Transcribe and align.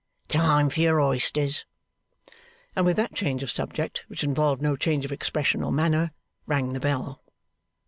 Time 0.29 0.71
for 0.71 0.79
your 0.79 0.99
oysters!' 0.99 1.63
and 2.75 2.87
with 2.87 2.95
that 2.97 3.13
change 3.13 3.43
of 3.43 3.51
subject, 3.51 4.03
which 4.07 4.23
involved 4.23 4.59
no 4.59 4.75
change 4.75 5.05
of 5.05 5.11
expression 5.11 5.61
or 5.61 5.71
manner, 5.71 6.11
rang 6.47 6.73
the 6.73 6.79
bell. 6.79 7.21